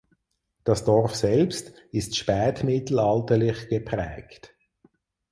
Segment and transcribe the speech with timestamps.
[0.63, 4.51] Das Dorf selbst ist spätmittelalterlich geprägt.